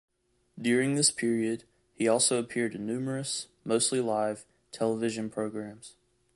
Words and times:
During 0.59 0.95
this 0.95 1.11
period, 1.11 1.63
he 1.93 2.07
also 2.07 2.39
appeared 2.39 2.73
in 2.73 2.87
numerous, 2.87 3.49
mostly 3.63 4.01
live, 4.01 4.47
television 4.71 5.29
programs. 5.29 5.95